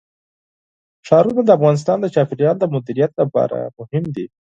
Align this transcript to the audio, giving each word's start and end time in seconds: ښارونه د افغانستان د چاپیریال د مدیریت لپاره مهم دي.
ښارونه 1.07 1.41
د 1.45 1.49
افغانستان 1.57 1.97
د 2.01 2.05
چاپیریال 2.15 2.55
د 2.59 2.65
مدیریت 2.73 3.11
لپاره 3.21 3.57
مهم 3.77 4.05
دي. 4.15 4.25